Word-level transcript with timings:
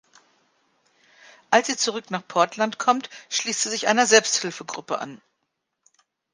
Als 1.51 1.67
sie 1.67 1.77
zurück 1.77 2.09
nach 2.09 2.27
Portland 2.27 2.79
kommt, 2.79 3.11
schließt 3.29 3.61
sie 3.61 3.69
sich 3.69 3.87
einer 3.87 4.07
Selbsthilfegruppe 4.07 4.97
an. 4.97 5.21